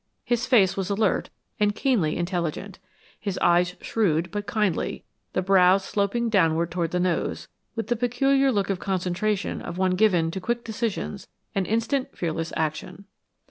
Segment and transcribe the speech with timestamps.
[0.25, 1.29] His face was alert
[1.59, 2.79] and keenly intelligent.
[3.19, 8.51] His eyes shrewd, but kindly, the brows sloping downward toward the nose, with the peculiar
[8.51, 13.05] look of concentration of one given to quick decisions and instant, fearless action.